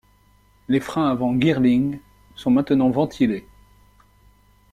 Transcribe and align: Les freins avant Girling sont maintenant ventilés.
Les 0.67 0.79
freins 0.79 1.11
avant 1.11 1.39
Girling 1.39 1.99
sont 2.33 2.49
maintenant 2.49 2.89
ventilés. 2.89 3.45